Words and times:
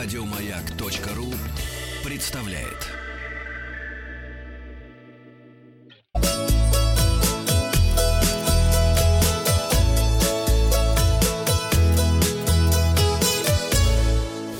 Радиомаяк.ру 0.00 1.34
представляет. 2.08 2.86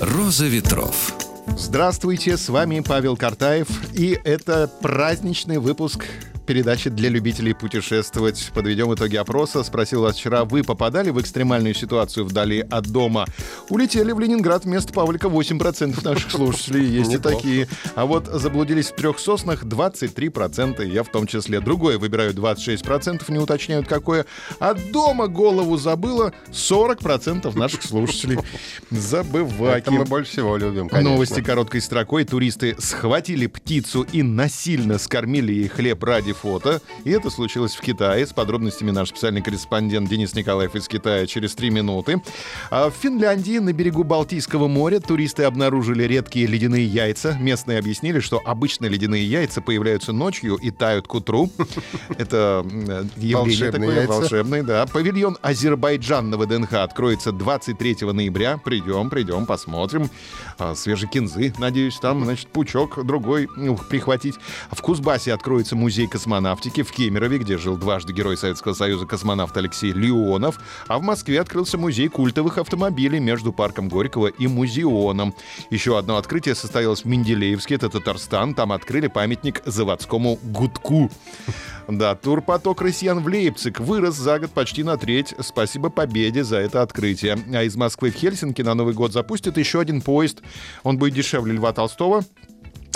Роза 0.00 0.46
ветров. 0.46 1.14
Здравствуйте, 1.56 2.36
с 2.36 2.48
вами 2.48 2.80
Павел 2.80 3.16
Картаев, 3.16 3.68
и 3.94 4.18
это 4.24 4.66
праздничный 4.66 5.58
выпуск 5.58 6.04
передачи 6.48 6.88
для 6.88 7.10
любителей 7.10 7.52
путешествовать. 7.52 8.50
Подведем 8.54 8.94
итоги 8.94 9.16
опроса. 9.16 9.62
Спросил 9.62 10.00
вас 10.00 10.16
вчера, 10.16 10.46
вы 10.46 10.62
попадали 10.62 11.10
в 11.10 11.20
экстремальную 11.20 11.74
ситуацию 11.74 12.24
вдали 12.24 12.60
от 12.60 12.86
дома? 12.86 13.26
Улетели 13.68 14.12
в 14.12 14.18
Ленинград 14.18 14.64
вместо 14.64 14.90
Павлика 14.94 15.26
8% 15.26 16.02
наших 16.02 16.30
слушателей. 16.30 16.86
Есть 16.86 17.12
и 17.12 17.18
такие. 17.18 17.68
А 17.94 18.06
вот 18.06 18.28
заблудились 18.28 18.86
в 18.86 18.94
трех 18.94 19.18
соснах 19.18 19.64
23%. 19.64 20.86
Я 20.90 21.02
в 21.02 21.08
том 21.08 21.26
числе. 21.26 21.60
Другое 21.60 21.98
выбираю 21.98 22.32
26%, 22.32 23.30
не 23.30 23.38
уточняют 23.38 23.86
какое. 23.86 24.24
А 24.58 24.72
дома 24.72 25.26
голову 25.26 25.76
забыла 25.76 26.32
40% 26.50 27.54
наших 27.58 27.82
слушателей. 27.82 28.38
Забываки. 28.90 29.80
Это 29.80 29.90
мы 29.90 30.06
больше 30.06 30.32
всего 30.32 30.56
любим, 30.56 30.88
конечно. 30.88 31.10
Новости 31.10 31.42
короткой 31.42 31.82
строкой. 31.82 32.24
Туристы 32.24 32.74
схватили 32.78 33.46
птицу 33.48 34.06
и 34.10 34.22
насильно 34.22 34.96
скормили 34.96 35.52
ей 35.52 35.68
хлеб 35.68 36.02
ради 36.04 36.32
фото. 36.38 36.80
И 37.04 37.10
это 37.10 37.30
случилось 37.30 37.74
в 37.74 37.80
Китае. 37.80 38.26
С 38.26 38.32
подробностями 38.32 38.90
наш 38.90 39.08
специальный 39.08 39.42
корреспондент 39.42 40.08
Денис 40.08 40.34
Николаев 40.34 40.74
из 40.74 40.88
Китая 40.88 41.26
через 41.26 41.54
три 41.54 41.70
минуты. 41.70 42.22
А 42.70 42.90
в 42.90 42.94
Финляндии 42.94 43.58
на 43.58 43.72
берегу 43.72 44.04
Балтийского 44.04 44.68
моря 44.68 45.00
туристы 45.00 45.44
обнаружили 45.44 46.04
редкие 46.04 46.46
ледяные 46.46 46.86
яйца. 46.86 47.36
Местные 47.40 47.78
объяснили, 47.78 48.20
что 48.20 48.40
обычно 48.44 48.86
ледяные 48.86 49.24
яйца 49.24 49.60
появляются 49.60 50.12
ночью 50.12 50.56
и 50.56 50.70
тают 50.70 51.06
к 51.08 51.14
утру. 51.14 51.50
Это 52.18 52.64
явление 53.16 53.72
такое 53.72 54.06
волшебное, 54.06 54.62
да. 54.62 54.86
Павильон 54.86 55.36
Азербайджан 55.42 56.30
на 56.30 56.36
ВДНХ 56.38 56.74
откроется 56.74 57.32
23 57.32 57.96
ноября. 58.12 58.58
Придем, 58.58 59.10
придем, 59.10 59.46
посмотрим. 59.46 60.10
А, 60.58 60.74
Свежей 60.74 61.08
кинзы, 61.08 61.52
надеюсь, 61.58 61.98
там, 61.98 62.24
значит, 62.24 62.48
пучок 62.48 63.04
другой 63.04 63.48
ну, 63.56 63.76
прихватить. 63.76 64.36
В 64.70 64.80
Кузбассе 64.82 65.32
откроется 65.32 65.76
музей 65.76 66.06
космонавтики. 66.06 66.27
В 66.28 66.92
Кемерове, 66.92 67.38
где 67.38 67.56
жил 67.56 67.78
дважды 67.78 68.12
герой 68.12 68.36
Советского 68.36 68.74
Союза 68.74 69.06
космонавт 69.06 69.56
Алексей 69.56 69.92
Леонов. 69.92 70.60
А 70.86 70.98
в 70.98 71.02
Москве 71.02 71.40
открылся 71.40 71.78
музей 71.78 72.08
культовых 72.08 72.58
автомобилей 72.58 73.18
между 73.18 73.50
парком 73.50 73.88
Горького 73.88 74.26
и 74.26 74.46
музеоном. 74.46 75.34
Еще 75.70 75.96
одно 75.96 76.18
открытие 76.18 76.54
состоялось 76.54 77.04
в 77.04 77.04
Менделеевске, 77.06 77.76
это 77.76 77.88
Татарстан. 77.88 78.54
Там 78.54 78.72
открыли 78.72 79.06
памятник 79.06 79.62
заводскому 79.64 80.38
гудку. 80.42 81.10
Да, 81.88 82.14
турпоток 82.14 82.82
россиян 82.82 83.20
в 83.20 83.26
Лейпциг 83.26 83.80
вырос 83.80 84.16
за 84.16 84.38
год 84.38 84.50
почти 84.50 84.82
на 84.82 84.98
треть. 84.98 85.34
Спасибо 85.40 85.88
победе 85.88 86.44
за 86.44 86.58
это 86.58 86.82
открытие. 86.82 87.38
А 87.54 87.62
из 87.62 87.74
Москвы 87.74 88.10
в 88.10 88.14
Хельсинки 88.14 88.60
на 88.60 88.74
Новый 88.74 88.92
год 88.92 89.14
запустят 89.14 89.56
еще 89.56 89.80
один 89.80 90.02
поезд. 90.02 90.42
Он 90.82 90.98
будет 90.98 91.14
дешевле 91.14 91.54
Льва 91.54 91.72
Толстого. 91.72 92.22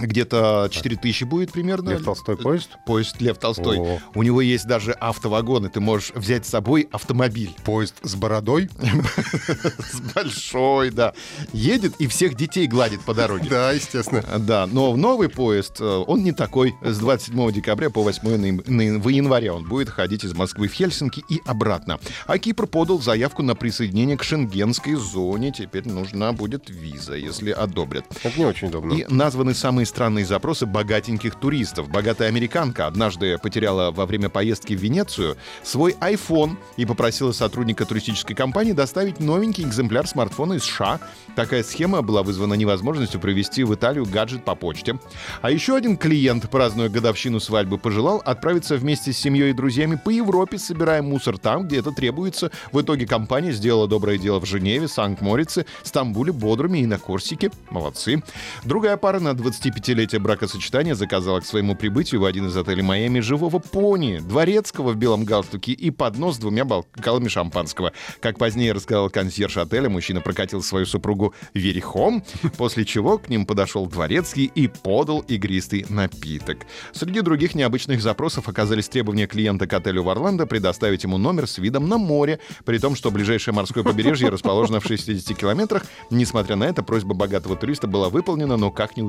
Где-то 0.06 0.68
4 0.70 0.96
тысячи 0.96 1.24
будет 1.24 1.52
примерно. 1.52 1.90
Лев 1.90 2.04
Толстой 2.04 2.36
поезд? 2.36 2.70
Поезд 2.86 3.20
Лев 3.20 3.38
Толстой. 3.38 3.78
О. 3.78 3.98
У 4.14 4.22
него 4.22 4.40
есть 4.40 4.66
даже 4.66 4.92
автовагон, 4.92 5.66
и 5.66 5.68
ты 5.68 5.80
можешь 5.80 6.10
взять 6.14 6.44
с 6.46 6.50
собой 6.50 6.88
автомобиль. 6.92 7.54
Поезд 7.64 7.94
с 8.02 8.14
бородой? 8.14 8.68
С 9.92 10.00
большой, 10.14 10.90
да. 10.90 11.12
Едет 11.52 11.94
и 11.98 12.06
всех 12.06 12.34
детей 12.36 12.66
гладит 12.66 13.00
по 13.02 13.14
дороге. 13.14 13.48
Да, 13.48 13.72
естественно. 13.72 14.22
Да, 14.38 14.66
но 14.66 14.96
новый 14.96 15.28
поезд, 15.28 15.80
э, 15.80 15.84
он 16.06 16.22
не 16.22 16.32
такой. 16.32 16.74
С 16.82 16.98
27 16.98 17.52
декабря 17.52 17.90
по 17.90 18.02
8 18.02 18.36
ноям- 18.36 18.62
ноя- 18.66 18.98
в 18.98 19.08
января 19.08 19.54
он 19.54 19.64
будет 19.68 19.88
ходить 19.88 20.24
из 20.24 20.34
Москвы 20.34 20.68
в 20.68 20.72
Хельсинки 20.72 21.24
и 21.28 21.40
обратно. 21.46 21.98
А 22.26 22.38
Кипр 22.38 22.66
подал 22.66 23.00
заявку 23.00 23.42
на 23.42 23.54
присоединение 23.54 24.16
к 24.16 24.22
шенгенской 24.24 24.94
зоне. 24.94 25.52
Теперь 25.52 25.86
нужна 25.88 26.32
будет 26.32 26.68
виза, 26.70 27.14
если 27.14 27.50
одобрят. 27.50 28.04
Это 28.22 28.38
не 28.38 28.44
очень 28.46 28.68
удобно. 28.68 28.92
И 28.94 29.04
названы 29.08 29.54
самые 29.54 29.86
странные 29.92 30.24
запросы 30.24 30.64
богатеньких 30.64 31.34
туристов. 31.34 31.90
Богатая 31.90 32.28
американка 32.28 32.86
однажды 32.86 33.36
потеряла 33.36 33.90
во 33.90 34.06
время 34.06 34.30
поездки 34.30 34.72
в 34.72 34.80
Венецию 34.80 35.36
свой 35.62 35.92
iPhone 36.00 36.56
и 36.78 36.86
попросила 36.86 37.32
сотрудника 37.32 37.84
туристической 37.84 38.34
компании 38.34 38.72
доставить 38.72 39.20
новенький 39.20 39.64
экземпляр 39.64 40.06
смартфона 40.06 40.54
из 40.54 40.62
США. 40.64 40.98
Такая 41.36 41.62
схема 41.62 42.00
была 42.00 42.22
вызвана 42.22 42.54
невозможностью 42.54 43.20
провести 43.20 43.64
в 43.64 43.74
Италию 43.74 44.06
гаджет 44.06 44.46
по 44.46 44.54
почте. 44.54 44.98
А 45.42 45.50
еще 45.50 45.76
один 45.76 45.98
клиент, 45.98 46.48
празднуя 46.48 46.88
годовщину 46.88 47.38
свадьбы, 47.38 47.76
пожелал 47.76 48.22
отправиться 48.24 48.76
вместе 48.76 49.12
с 49.12 49.18
семьей 49.18 49.50
и 49.50 49.52
друзьями 49.52 50.00
по 50.02 50.08
Европе, 50.08 50.56
собирая 50.56 51.02
мусор 51.02 51.36
там, 51.36 51.66
где 51.66 51.80
это 51.80 51.90
требуется. 51.90 52.50
В 52.72 52.80
итоге 52.80 53.06
компания 53.06 53.52
сделала 53.52 53.86
доброе 53.86 54.16
дело 54.16 54.40
в 54.40 54.46
Женеве, 54.46 54.88
Санкт-Морице, 54.88 55.66
Стамбуле, 55.82 56.32
Бодруме 56.32 56.80
и 56.80 56.86
на 56.86 56.98
Корсике. 56.98 57.50
Молодцы. 57.68 58.22
Другая 58.64 58.96
пара 58.96 59.20
на 59.20 59.34
25-летие 59.72 60.18
бракосочетания 60.18 60.94
заказала 60.94 61.40
к 61.40 61.46
своему 61.46 61.74
прибытию 61.74 62.20
в 62.20 62.24
один 62.24 62.48
из 62.48 62.56
отелей 62.56 62.82
Майами 62.82 63.20
живого 63.20 63.58
пони, 63.58 64.18
дворецкого 64.18 64.92
в 64.92 64.96
белом 64.96 65.24
галстуке 65.24 65.72
и 65.72 65.90
поднос 65.90 66.36
с 66.36 66.38
двумя 66.38 66.64
бокалами 66.64 67.28
шампанского. 67.28 67.92
Как 68.20 68.38
позднее 68.38 68.72
рассказал 68.72 69.10
консьерж 69.10 69.56
отеля, 69.56 69.88
мужчина 69.88 70.20
прокатил 70.20 70.62
свою 70.62 70.86
супругу 70.86 71.34
верхом, 71.54 72.24
после 72.56 72.84
чего 72.84 73.18
к 73.18 73.28
ним 73.28 73.46
подошел 73.46 73.86
дворецкий 73.86 74.44
и 74.44 74.68
подал 74.68 75.20
игристый 75.20 75.86
напиток. 75.88 76.58
Среди 76.92 77.20
других 77.20 77.54
необычных 77.54 78.02
запросов 78.02 78.48
оказались 78.48 78.88
требования 78.88 79.26
клиента 79.26 79.66
к 79.66 79.72
отелю 79.72 80.02
в 80.02 80.10
Орландо 80.10 80.46
предоставить 80.46 81.04
ему 81.04 81.18
номер 81.18 81.46
с 81.46 81.58
видом 81.58 81.88
на 81.88 81.98
море, 81.98 82.40
при 82.64 82.78
том, 82.78 82.94
что 82.96 83.10
ближайшее 83.10 83.54
морское 83.54 83.84
побережье 83.84 84.28
расположено 84.28 84.80
в 84.80 84.86
60 84.86 85.36
километрах. 85.36 85.84
Несмотря 86.10 86.56
на 86.56 86.64
это, 86.64 86.82
просьба 86.82 87.14
богатого 87.14 87.56
туриста 87.56 87.86
была 87.86 88.08
выполнена, 88.08 88.56
но 88.56 88.70
как 88.70 88.96
не 88.96 89.02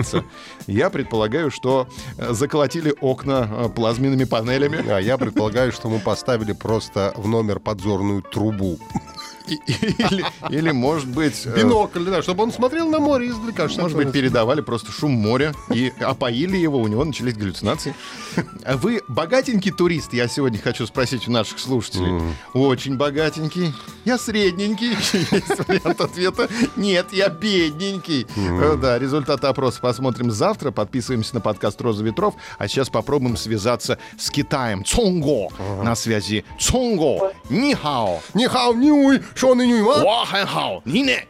уточняется. 0.00 0.24
Я 0.66 0.90
предполагаю, 0.90 1.50
что 1.50 1.88
э, 2.18 2.32
заколотили 2.32 2.94
окна 3.00 3.48
э, 3.50 3.68
плазменными 3.68 4.24
панелями. 4.24 4.84
А 4.88 4.98
я 4.98 5.18
предполагаю, 5.18 5.72
что 5.72 5.88
мы 5.88 5.98
поставили 5.98 6.52
просто 6.52 7.12
в 7.16 7.28
номер 7.28 7.60
подзорную 7.60 8.22
трубу. 8.22 8.78
Или, 9.48 10.24
или, 10.50 10.70
может 10.72 11.06
быть... 11.08 11.42
э, 11.46 11.56
Бинокль, 11.56 12.04
да, 12.04 12.20
чтобы 12.20 12.42
он 12.42 12.52
смотрел 12.52 12.88
на 12.90 12.98
море 12.98 13.28
издалека. 13.28 13.68
что 13.68 13.82
Может 13.82 13.96
быть, 13.96 14.10
передавали 14.10 14.60
просто 14.60 14.90
шум 14.90 15.12
моря 15.12 15.54
и 15.72 15.92
опоили 16.00 16.56
его, 16.56 16.80
у 16.80 16.88
него 16.88 17.04
начались 17.04 17.34
галлюцинации. 17.36 17.94
А 18.64 18.76
Вы 18.76 19.02
богатенький 19.06 19.70
турист, 19.70 20.12
я 20.14 20.26
сегодня 20.26 20.58
хочу 20.58 20.84
спросить 20.86 21.28
у 21.28 21.30
наших 21.30 21.60
слушателей. 21.60 22.20
Очень 22.54 22.96
богатенький. 22.96 23.72
Я 24.04 24.18
средненький. 24.18 24.90
Есть 25.30 25.68
вариант 25.68 26.00
ответа. 26.00 26.48
Нет, 26.74 27.06
я 27.12 27.28
бедненький. 27.28 28.26
Э, 28.36 28.76
Да, 28.76 28.98
результаты 28.98 29.46
опроса 29.46 29.80
посмотрим 29.86 30.32
завтра. 30.32 30.72
Подписываемся 30.72 31.36
на 31.36 31.40
подкаст 31.40 31.80
«Роза 31.80 32.02
ветров». 32.02 32.34
А 32.58 32.66
сейчас 32.66 32.88
попробуем 32.88 33.36
связаться 33.36 33.98
с 34.18 34.30
Китаем. 34.30 34.84
Цонго. 34.84 35.48
На 35.82 35.94
связи. 35.94 36.44
Цонго. 36.58 37.32
Нихао. 37.50 38.20
Нихао, 38.34 38.72
нюй, 38.74 39.22
шон 39.36 39.62
и 39.62 39.66
нюй? 39.68 39.82
Вахэнхао. 39.82 40.82
Нине. 40.84 41.24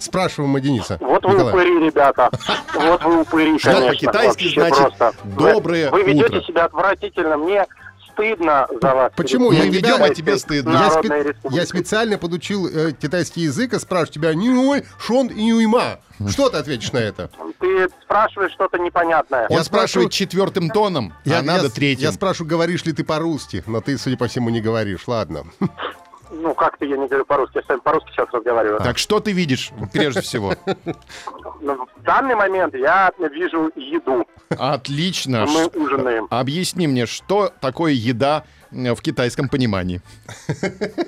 Спрашиваем 0.00 0.50
мы 0.50 0.60
Дениса. 0.60 0.98
Вот 1.00 1.24
вы 1.24 1.34
Николай. 1.34 1.54
упыри, 1.54 1.86
ребята. 1.86 2.30
Вот 2.74 3.04
вы 3.04 3.20
упыри, 3.20 3.58
Что 3.60 3.70
конечно. 3.70 3.90
по-китайски 3.92 4.52
значит 4.54 4.76
просто. 4.76 5.12
«доброе 5.22 5.90
Вы 5.92 6.02
ведете 6.02 6.24
утро». 6.38 6.42
себя 6.42 6.64
отвратительно. 6.64 7.36
Мне 7.36 7.64
стыдно 8.14 8.66
за 8.80 8.94
вас. 8.94 9.12
Почему? 9.16 9.52
Я 9.52 9.66
ведем, 9.66 10.02
а 10.02 10.10
тебе 10.10 10.38
стыдно. 10.38 10.70
Я, 10.72 10.88
спе- 10.88 11.36
я 11.50 11.66
специально 11.66 12.18
подучил 12.18 12.66
э, 12.66 12.92
китайский 12.92 13.42
язык 13.42 13.74
и 13.74 13.78
спрашиваю 13.78 14.12
тебя 14.14 14.34
нюй, 14.34 14.84
шон 14.98 15.28
и 15.28 15.44
нюйма. 15.44 15.98
Что 16.28 16.48
ты 16.48 16.58
ответишь 16.58 16.92
на 16.92 16.98
это? 16.98 17.28
Ты 17.60 17.88
спрашиваешь 18.04 18.52
что-то 18.52 18.78
непонятное. 18.78 19.46
Он 19.48 19.56
Я 19.56 19.64
спрашивает 19.64 19.68
спрашиваю- 19.90 20.08
четвертым 20.10 20.70
тоном, 20.70 21.12
а 21.26 21.42
надо 21.42 21.64
я, 21.64 21.70
третьим. 21.70 22.04
Я 22.04 22.12
спрашиваю, 22.12 22.48
говоришь 22.48 22.84
ли 22.84 22.92
ты 22.92 23.02
по-русски, 23.04 23.62
но 23.66 23.80
ты, 23.80 23.98
судя 23.98 24.16
по 24.16 24.28
всему, 24.28 24.50
не 24.50 24.60
говоришь. 24.60 25.06
Ладно. 25.08 25.44
Ну, 26.30 26.54
как-то 26.54 26.84
я 26.84 26.96
не 26.96 27.06
говорю 27.06 27.24
по-русски. 27.24 27.56
Я 27.56 27.62
с 27.62 27.68
вами 27.68 27.80
по-русски 27.80 28.10
сейчас 28.12 28.28
разговариваю. 28.32 28.80
Так 28.80 28.98
что 28.98 29.20
ты 29.20 29.32
видишь 29.32 29.70
прежде 29.92 30.20
всего? 30.20 30.54
Ну, 31.60 31.86
В 31.96 32.02
данный 32.02 32.34
момент 32.34 32.74
я 32.74 33.12
вижу 33.18 33.70
еду. 33.76 34.26
Отлично. 34.50 35.46
Мы 35.46 35.66
ужинаем. 35.68 36.26
Объясни 36.30 36.86
мне, 36.86 37.06
что 37.06 37.50
такое 37.60 37.92
еда 37.92 38.44
э, 38.70 38.94
в 38.94 39.00
китайском 39.00 39.48
понимании? 39.48 40.00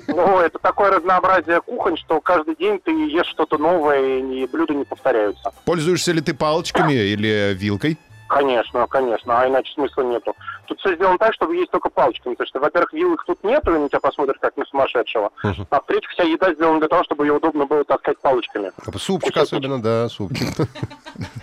Ну, 0.07 0.39
это 0.39 0.57
такое 0.59 0.91
разнообразие 0.91 1.61
кухонь, 1.61 1.97
что 1.97 2.19
каждый 2.21 2.55
день 2.55 2.79
ты 2.83 2.91
ешь 2.91 3.27
что-то 3.27 3.57
новое, 3.57 4.19
и 4.19 4.47
блюда 4.47 4.73
не 4.73 4.85
повторяются. 4.85 5.51
Пользуешься 5.65 6.11
ли 6.11 6.21
ты 6.21 6.33
палочками 6.33 6.93
или 6.93 7.53
вилкой? 7.53 7.97
Конечно, 8.27 8.87
конечно, 8.87 9.39
а 9.39 9.47
иначе 9.47 9.73
смысла 9.73 10.01
нету. 10.03 10.35
Тут 10.65 10.79
все 10.79 10.95
сделано 10.95 11.17
так, 11.17 11.33
чтобы 11.33 11.55
есть 11.55 11.71
только 11.71 11.89
палочками. 11.89 12.33
Потому 12.33 12.47
что, 12.47 12.59
во-первых, 12.59 12.93
вилок 12.93 13.23
тут 13.25 13.43
нету, 13.43 13.75
и 13.75 13.79
на 13.79 13.87
тебя 13.87 13.99
посмотрят 13.99 14.37
как 14.39 14.55
на 14.57 14.65
сумасшедшего. 14.65 15.31
А 15.43 15.81
в-третьих, 15.81 16.09
вся 16.11 16.23
еда 16.23 16.53
сделана 16.53 16.79
для 16.79 16.87
того, 16.89 17.03
чтобы 17.03 17.25
ее 17.25 17.33
удобно 17.33 17.65
было 17.65 17.83
таскать 17.83 18.17
палочками. 18.19 18.71
Супчик 18.97 19.33
Кусочек. 19.33 19.53
особенно, 19.53 19.81
да, 19.81 20.09
супчик. 20.09 20.47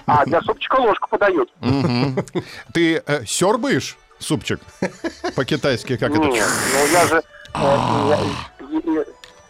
А 0.06 0.24
для 0.26 0.40
супчика 0.42 0.76
ложку 0.76 1.08
подают. 1.08 1.50
Ты 2.72 3.02
э, 3.06 3.24
сербаешь 3.24 3.96
супчик? 4.18 4.60
По-китайски 5.34 5.96
как 5.96 6.10
это? 6.10 6.20
Нет, 6.20 6.46
ну 6.72 6.86
я 6.92 7.06
же... 7.06 7.22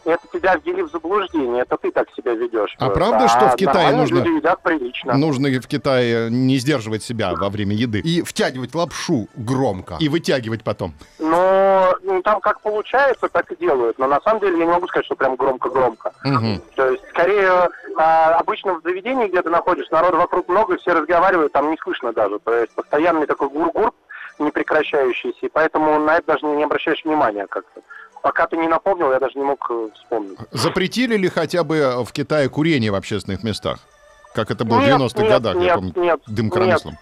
Это 0.05 0.27
тебя 0.33 0.57
ввели 0.65 0.83
в 0.83 0.91
заблуждение, 0.91 1.63
это 1.63 1.77
ты 1.77 1.91
так 1.91 2.09
себя 2.17 2.35
ведешь. 2.35 2.77
А 2.79 2.91
правда, 2.91 3.29
что 3.29 3.49
в 3.49 3.57
Китае 3.57 3.95
нужно- 3.97 4.19
люди 4.19 4.37
едят 4.37 4.63
прилично. 4.63 5.17
Нужно 5.17 5.49
в 5.49 5.67
Китае 5.67 6.31
не 6.31 6.59
сдерживать 6.59 7.03
себя 7.03 7.33
во 7.35 7.49
время 7.49 7.75
еды. 7.75 8.01
И 8.01 8.23
втягивать 8.23 8.75
лапшу 8.75 9.29
громко. 9.35 9.97
И 10.01 10.09
вытягивать 10.09 10.63
потом. 10.63 10.95
Но 11.19 11.95
ну, 12.03 12.23
там 12.23 12.41
как 12.41 12.61
получается, 12.61 13.29
так 13.29 13.51
и 13.53 13.57
делают. 13.57 13.99
Но 13.99 14.07
на 14.07 14.21
самом 14.21 14.41
деле 14.41 14.59
я 14.59 14.65
не 14.65 14.71
могу 14.73 14.87
сказать, 14.89 15.07
что 15.07 15.17
прям 15.17 15.37
громко-громко. 15.37 16.13
Мгм. 16.25 16.63
То 16.75 16.91
есть, 16.91 17.03
скорее, 17.09 17.69
а, 17.97 18.35
обычно 18.35 18.75
в 18.75 18.83
заведении, 18.83 19.29
где 19.29 19.43
ты 19.43 19.51
находишься, 19.51 19.93
народу 19.93 20.19
вокруг 20.19 20.49
много, 20.49 20.77
все 20.77 20.93
разговаривают, 20.93 21.53
там 21.53 21.71
не 21.71 21.77
слышно 21.79 22.13
даже. 22.13 22.39
То 22.41 22.55
есть, 22.55 22.75
постоянный 22.75 23.27
такой 23.27 23.49
гур-гур 23.49 23.93
непрекращающийся, 24.39 25.47
и 25.47 25.49
поэтому 25.49 25.99
на 26.01 26.17
это 26.17 26.27
даже 26.27 26.47
не 26.47 26.65
обращаешь 26.65 27.05
внимания 27.05 27.47
как-то. 27.47 27.81
Пока 28.25 28.47
ты 28.47 28.57
не 28.57 28.69
напомнил, 28.69 29.13
я 29.13 29.21
даже 29.21 29.39
не 29.39 29.45
мог 29.45 29.67
э, 29.71 29.89
вспомнить. 29.95 30.39
Запретили 30.51 31.15
ли 31.15 31.29
хотя 31.29 31.63
бы 31.63 32.03
в 32.07 32.11
Китае 32.11 32.49
курение 32.49 32.91
в 32.91 32.95
общественных 32.95 33.45
местах? 33.45 33.81
Как 34.35 34.51
это 34.51 34.65
было 34.65 34.79
в 34.79 34.81
Нет, 34.81 34.99
90-х 34.99 35.21
нет, 35.23 35.31
годах, 35.31 35.55
я 35.57 35.61
нет, 35.61 35.75
помню, 35.75 35.93
нет, 35.97 36.21
дым 36.27 36.49
коромыслом. 36.49 36.97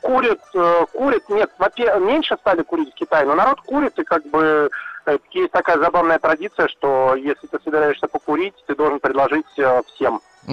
Курят, 0.00 0.40
э, 0.54 0.86
курят, 0.94 1.28
нет, 1.28 1.50
во-пе- 1.58 2.00
меньше 2.00 2.38
стали 2.40 2.62
курить 2.62 2.90
в 2.90 2.94
Китае, 2.94 3.26
но 3.26 3.34
народ 3.34 3.60
курит, 3.60 3.98
и 3.98 4.02
как 4.02 4.24
бы 4.30 4.70
э, 5.04 5.18
есть 5.32 5.52
такая 5.52 5.78
забавная 5.78 6.18
традиция, 6.18 6.68
что 6.68 7.16
если 7.16 7.46
ты 7.48 7.58
собираешься 7.62 8.08
покурить, 8.08 8.54
ты 8.66 8.74
должен 8.74 8.98
предложить 8.98 9.58
э, 9.58 9.82
всем. 9.94 10.22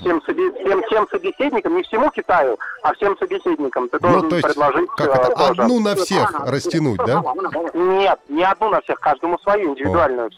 Всем, 0.00 0.20
собе- 0.26 0.52
всем, 0.64 0.82
всем 0.84 1.08
собеседникам, 1.10 1.76
не 1.76 1.82
всему 1.82 2.10
Китаю, 2.10 2.58
а 2.82 2.94
всем 2.94 3.16
собеседникам 3.18 3.88
ты 3.88 3.98
должен 3.98 4.20
Ну, 4.22 4.28
то 4.30 4.36
есть, 4.36 4.48
предложить 4.48 4.88
э, 4.98 5.04
одну 5.04 5.80
на 5.80 5.94
всех 5.94 6.32
растянуть, 6.46 6.98
да? 7.04 7.22
Нет, 7.74 8.18
не 8.28 8.42
одну 8.44 8.70
на 8.70 8.80
всех, 8.80 9.00
каждому 9.00 9.38
свою, 9.40 9.70
индивидуальную. 9.70 10.30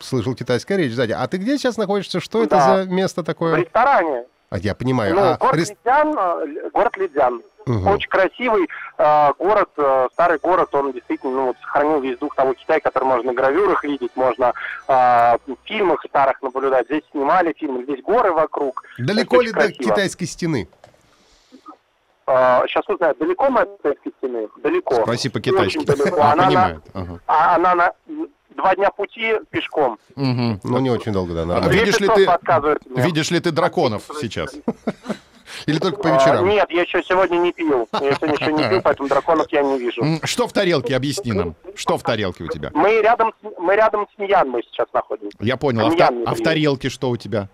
слышал 0.00 0.34
китайская 0.34 0.76
речь 0.76 0.92
сзади. 0.92 1.12
А 1.12 1.26
ты 1.28 1.38
где 1.38 1.56
сейчас 1.58 1.76
находишься? 1.76 2.20
Что 2.20 2.42
это 2.42 2.60
за 2.60 2.90
место 2.90 3.22
В 3.22 3.24
такое? 3.24 3.56
ресторане. 3.56 4.24
А 4.50 4.58
я 4.58 4.74
понимаю. 4.74 5.14
Ну, 5.14 5.20
а, 5.22 5.36
город 5.36 5.54
рес- 5.56 5.70
Лидзян, 5.70 6.14
э, 6.18 6.70
город 6.72 6.96
Лидзян. 6.96 7.42
Мгм. 7.66 7.86
Очень 7.86 8.08
красивый 8.08 8.66
э, 8.96 9.32
город, 9.38 9.68
э, 9.76 10.08
старый 10.14 10.38
город, 10.38 10.74
он 10.74 10.92
действительно 10.92 11.32
ну, 11.34 11.46
вот, 11.48 11.56
сохранил 11.60 12.00
весь 12.00 12.16
дух 12.18 12.34
того 12.34 12.54
Китая, 12.54 12.80
который 12.80 13.04
можно 13.04 13.30
на 13.32 13.36
гравюрах 13.36 13.84
видеть, 13.84 14.10
можно 14.16 14.54
э, 14.88 14.92
в 15.46 15.56
фильмах 15.64 16.02
старых 16.08 16.40
наблюдать. 16.40 16.86
Здесь 16.86 17.02
снимали 17.10 17.52
фильмы, 17.52 17.82
здесь 17.84 18.02
горы 18.02 18.32
вокруг. 18.32 18.82
Далеко 18.98 19.42
ли 19.42 19.48
до 19.52 19.60
красиво. 19.60 19.84
китайской 19.84 20.24
стены? 20.24 20.68
сейчас 22.66 22.86
узнаю, 22.88 23.14
далеко 23.18 23.48
мы 23.48 23.62
от 23.62 23.76
китайской 23.78 24.12
стены? 24.18 24.48
Далеко. 24.62 24.94
Спроси 24.96 25.28
по-китайски. 25.30 25.78
А, 26.20 26.32
Она, 26.32 26.50
на, 26.50 26.82
Ага. 26.92 27.20
а, 27.26 27.54
она 27.54 27.74
на 27.74 27.92
два 28.58 28.74
дня 28.74 28.90
пути 28.90 29.34
пешком. 29.50 29.98
Мгм. 30.16 30.60
Ну, 30.64 30.78
не 30.80 30.90
очень 30.90 31.12
долго, 31.12 31.32
да. 31.34 31.42
А 31.42 31.46
нормально. 31.46 31.72
видишь 31.72 32.00
ли 32.00 32.06
2500 32.08 32.80
ты-. 32.94 33.00
Видишь 33.00 33.30
ли 33.30 33.40
ты 33.40 33.50
драконов 33.52 34.02
сейчас? 34.20 34.54
Или 35.66 35.78
только 35.78 36.02
по 36.02 36.10
А, 36.10 36.14
вечерам? 36.18 36.46
нет, 36.46 36.70
я 36.70 36.82
еще 36.82 37.02
сегодня 37.02 37.38
не 37.38 37.52
пил. 37.52 37.88
Я 37.94 38.12
сегодня 38.16 38.34
еще 38.38 38.52
не 38.52 38.68
пил, 38.68 38.82
поэтому 38.82 39.08
драконов 39.08 39.46
я 39.50 39.62
не 39.62 39.78
вижу. 39.78 40.02
Что 40.24 40.46
в 40.46 40.52
тарелке? 40.52 40.94
Объясни 40.94 41.32
нам. 41.32 41.54
Что 41.74 41.96
в 41.96 42.02
тарелке 42.02 42.44
у 42.44 42.48
тебя? 42.48 42.70
Мы 42.74 43.00
рядом, 43.00 43.32
с- 43.42 43.58
мы 43.58 43.74
рядом 43.76 44.06
с 44.14 44.18
Мьянмой 44.18 44.62
сейчас 44.70 44.86
находимся. 44.92 45.36
Я 45.40 45.56
понял. 45.56 45.86
А 45.86 45.90
в, 45.90 45.96
та- 45.96 46.10
а 46.26 46.34
в 46.34 46.40
тарелке 46.42 46.90
что 46.90 47.08
у 47.08 47.16
тебя? 47.16 47.48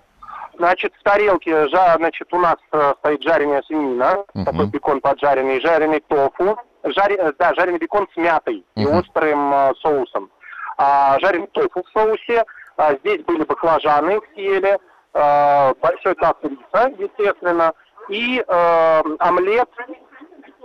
Значит, 0.59 0.93
в 0.99 1.03
тарелке, 1.03 1.69
жа, 1.69 1.95
значит, 1.99 2.33
у 2.33 2.39
нас 2.39 2.57
э, 2.73 2.95
стоит 2.99 3.23
жареная 3.23 3.63
свинина, 3.63 4.25
Мгм. 4.35 4.45
такой 4.45 4.67
бекон 4.67 5.01
поджаренный, 5.01 5.61
жареный 5.61 6.01
тофу, 6.01 6.57
жаре- 6.85 7.17
э, 7.19 7.33
да, 7.39 7.55
жареный 7.55 7.79
бекон 7.79 8.07
с 8.13 8.17
мятой 8.17 8.65
и 8.77 8.81
Мгм. 8.87 8.99
острым 8.99 9.53
э, 9.55 9.73
соусом. 9.83 10.31
А, 10.77 11.19
жареный 11.21 11.47
тофу 11.49 11.83
в 11.83 11.93
соусе, 11.93 12.45
а, 12.77 12.95
здесь 12.97 13.23
были 13.25 13.45
баклажаны 13.45 14.21
в 14.21 14.35
теле, 14.35 14.79
э, 15.13 15.75
большой 15.81 16.15
таз 16.17 16.35
риса, 16.43 16.93
естественно, 16.99 17.73
и 18.09 18.45
э, 18.47 19.03
омлет 19.21 19.69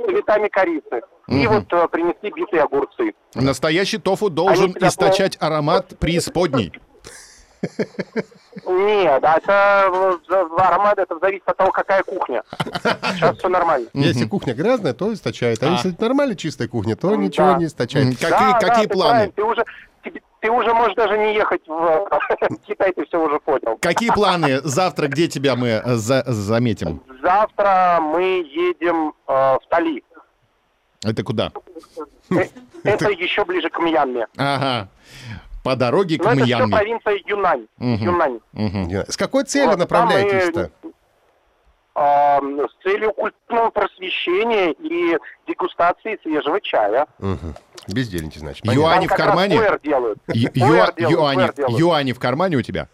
с 0.02 0.06
цветами 0.06 0.48
корицы. 0.48 1.02
И 1.28 1.46
вот 1.46 1.72
э, 1.72 1.88
принесли 1.90 2.32
битые 2.32 2.64
огурцы. 2.64 3.14
Настоящий 3.36 4.00
тофу 4.00 4.30
должен 4.32 4.74
Они 4.76 4.88
источать 4.88 5.38
аромат 5.40 6.00
преисподней. 6.00 6.74
Нет, 8.66 9.24
а 9.24 9.38
это 9.38 10.20
э, 10.30 10.48
аромат, 10.58 10.98
это 10.98 11.18
зависит 11.20 11.44
от 11.48 11.58
того, 11.58 11.72
какая 11.72 12.04
кухня. 12.04 12.44
Сейчас 13.14 13.38
все 13.38 13.48
нормально. 13.48 13.88
Если 13.94 14.26
кухня 14.26 14.54
грязная, 14.54 14.94
то 14.94 15.14
источает. 15.14 15.62
А, 15.64 15.68
А. 15.68 15.72
если 15.72 15.96
нормально 16.00 16.36
чистая 16.36 16.68
кухня, 16.68 16.96
то 16.96 17.10
Да. 17.12 17.16
ничего 17.16 17.54
не 17.58 17.66
источает. 17.66 18.18
Какие, 18.18 18.30
Да, 18.30 18.60
да, 18.60 18.76
ты 18.82 18.88
планы? 18.88 19.10
правильно, 19.12 19.34
Ты 19.34 19.44
уже, 19.44 19.66
ты 20.42 20.50
уже 20.52 20.74
можешь 20.74 20.96
даже 20.96 21.18
не 21.18 21.34
ехать 21.36 21.68
в 21.68 22.10
Китай, 22.68 22.92
ты 22.94 23.06
все 23.06 23.22
уже 23.22 23.40
понял. 23.40 23.78
Какие 23.82 24.10
планы? 24.12 24.60
Завтра 24.64 25.08
где 25.08 25.28
тебя 25.28 25.56
мы 25.56 25.68
э, 25.68 25.96
за- 25.96 26.24
заметим? 26.28 27.02
Завтра 27.22 28.00
мы 28.02 28.22
едем 28.50 29.14
э, 29.28 29.32
в 29.32 29.62
Тали. 29.70 30.04
Это 31.04 31.24
куда? 31.24 31.52
Э, 32.32 32.44
Это 32.84 33.10
еще 33.10 33.44
ближе 33.46 33.70
к 33.70 33.80
Мьянме. 33.80 34.28
Ага. 34.38 34.88
По 35.64 35.76
дороге 35.76 36.18
к 36.18 36.24
Но 36.24 36.32
это 36.32 36.44
все 36.46 36.56
Мьянме. 36.56 36.76
провинция 36.78 37.20
Юнань. 37.26 37.68
Юнань. 37.80 38.40
С 39.08 39.18
какой 39.18 39.44
целью 39.44 39.70
Вот, 39.72 39.80
направляетесь-то? 39.80 40.72
э, 41.96 42.40
с 42.40 42.84
целью 42.84 43.12
культурного 43.14 43.70
просвещения 43.72 44.72
и 44.72 45.18
дегустации 45.48 46.18
свежего 46.24 46.62
чая. 46.62 47.08
Мгм. 47.20 47.56
Бездельники, 47.94 48.38
значит. 48.40 48.62
Понятно. 48.66 48.80
Юани 48.82 49.00
Там 49.00 49.06
в 49.06 49.10
как 49.10 49.20
раз 49.20 49.28
кармане? 49.28 49.56
делают. 49.84 50.18
Ю- 50.34 50.50
делают, 50.54 51.00
Юани, 51.00 51.52
делают. 51.56 51.80
юани 51.80 52.14
в 52.14 52.20
кармане 52.20 52.58
у 52.58 52.62
тебя? 52.62 52.88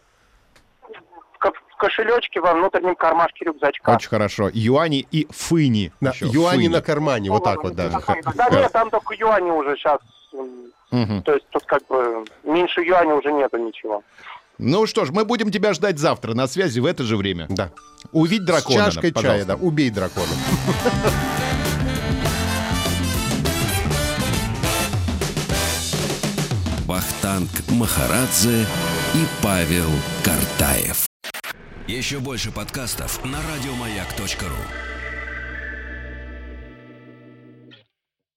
В 1.33 1.37
ко- 1.37 1.51
в 1.51 1.75
кошелечке 1.77 2.39
во 2.41 2.53
внутреннем 2.53 2.95
кармашке 2.95 3.45
рюкзачка. 3.45 3.91
Очень 3.95 4.09
хорошо. 4.09 4.49
Юани 4.53 5.05
и 5.11 5.27
фыни. 5.31 5.91
Еще. 6.01 6.27
юани 6.27 6.57
Фыни. 6.63 6.67
на 6.67 6.81
кармане, 6.81 7.29
вот 7.29 7.43
так 7.43 7.63
вот 7.63 7.75
даже. 7.75 7.97
Да 8.35 8.49
нет, 8.49 8.71
там 8.71 8.89
только 8.89 9.13
юани 9.15 9.51
уже 9.51 9.75
сейчас. 9.77 9.99
Мгм. 10.91 11.23
То 11.23 11.33
есть 11.33 11.45
тут 11.49 11.63
как 11.65 11.85
бы 11.87 12.25
меньше 12.43 12.81
юаня 12.81 13.15
уже 13.15 13.31
нету 13.31 13.57
ничего. 13.57 14.03
Ну 14.57 14.85
что 14.87 15.03
ж, 15.03 15.11
мы 15.11 15.25
будем 15.25 15.51
тебя 15.51 15.73
ждать 15.73 15.99
завтра 15.99 16.33
на 16.33 16.47
связи 16.47 16.79
в 16.79 16.85
это 16.85 17.03
же 17.03 17.17
время. 17.17 17.47
Да. 17.49 17.71
Увидь 18.13 18.43
С 18.43 18.45
дракона. 18.45 18.85
чашкой 18.85 19.11
чая, 19.11 19.43
да. 19.43 19.55
Убей 19.55 19.89
дракона. 19.89 20.27
Махарадзе 27.75 28.65
и 29.13 29.25
Павел 29.43 29.89
Картаев. 30.23 31.07
Еще 31.87 32.19
больше 32.19 32.51
подкастов 32.51 33.23
на 33.25 33.39
радиомаяк.ру. 33.41 34.94